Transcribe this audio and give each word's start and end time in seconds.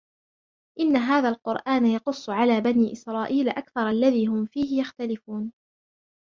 إن 0.79 0.95
هذا 0.97 1.29
القرآن 1.29 1.85
يقص 1.85 2.29
على 2.29 2.61
بني 2.61 2.91
إسرائيل 2.91 3.49
أكثر 3.49 3.89
الذي 3.89 4.27
هم 4.27 4.45
فيه 4.45 4.81
يختلفون 4.81 5.51